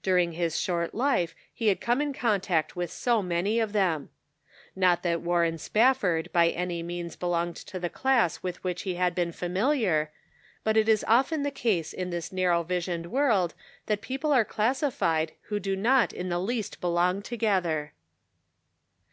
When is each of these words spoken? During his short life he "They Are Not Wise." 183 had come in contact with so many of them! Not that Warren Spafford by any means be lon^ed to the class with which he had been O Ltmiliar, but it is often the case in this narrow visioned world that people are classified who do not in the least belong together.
During 0.00 0.30
his 0.34 0.60
short 0.60 0.94
life 0.94 1.34
he 1.52 1.64
"They 1.64 1.72
Are 1.72 1.74
Not 1.74 1.78
Wise." 1.88 1.88
183 2.14 2.28
had 2.28 2.30
come 2.30 2.30
in 2.30 2.38
contact 2.38 2.76
with 2.76 2.92
so 2.92 3.20
many 3.20 3.58
of 3.58 3.72
them! 3.72 4.10
Not 4.76 5.02
that 5.02 5.22
Warren 5.22 5.58
Spafford 5.58 6.32
by 6.32 6.50
any 6.50 6.84
means 6.84 7.16
be 7.16 7.26
lon^ed 7.26 7.64
to 7.64 7.80
the 7.80 7.90
class 7.90 8.44
with 8.44 8.62
which 8.62 8.82
he 8.82 8.94
had 8.94 9.12
been 9.16 9.30
O 9.30 9.32
Ltmiliar, 9.32 10.10
but 10.62 10.76
it 10.76 10.88
is 10.88 11.04
often 11.08 11.42
the 11.42 11.50
case 11.50 11.92
in 11.92 12.10
this 12.10 12.30
narrow 12.30 12.62
visioned 12.62 13.06
world 13.10 13.54
that 13.86 14.02
people 14.02 14.30
are 14.32 14.44
classified 14.44 15.32
who 15.48 15.58
do 15.58 15.74
not 15.74 16.12
in 16.12 16.28
the 16.28 16.38
least 16.38 16.80
belong 16.80 17.20
together. 17.20 17.92